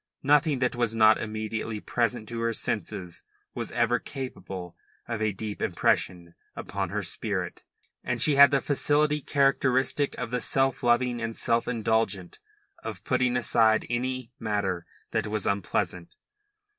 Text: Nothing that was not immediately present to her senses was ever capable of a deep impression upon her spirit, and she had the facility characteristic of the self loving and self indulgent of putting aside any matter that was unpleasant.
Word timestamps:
Nothing 0.23 0.57
that 0.57 0.75
was 0.75 0.95
not 0.95 1.19
immediately 1.19 1.79
present 1.79 2.27
to 2.29 2.41
her 2.41 2.53
senses 2.53 3.21
was 3.53 3.71
ever 3.71 3.99
capable 3.99 4.75
of 5.07 5.21
a 5.21 5.31
deep 5.31 5.61
impression 5.61 6.33
upon 6.55 6.89
her 6.89 7.03
spirit, 7.03 7.61
and 8.03 8.19
she 8.19 8.35
had 8.35 8.49
the 8.49 8.61
facility 8.63 9.21
characteristic 9.21 10.15
of 10.17 10.31
the 10.31 10.41
self 10.41 10.81
loving 10.81 11.21
and 11.21 11.37
self 11.37 11.67
indulgent 11.67 12.39
of 12.83 13.03
putting 13.03 13.37
aside 13.37 13.85
any 13.91 14.31
matter 14.39 14.87
that 15.11 15.27
was 15.27 15.45
unpleasant. 15.45 16.15